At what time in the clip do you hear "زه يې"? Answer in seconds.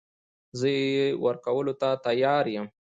0.59-1.05